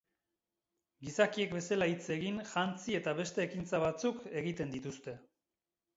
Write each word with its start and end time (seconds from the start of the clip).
Gizakiek 1.09 1.51
bezala 1.57 1.87
hitz 1.91 2.09
egin, 2.17 2.41
jantzi 2.53 2.97
eta 3.03 3.15
beste 3.23 3.45
ekintza 3.47 3.83
batzuk 3.87 4.29
egiten 4.43 4.77
dituzte. 4.79 5.15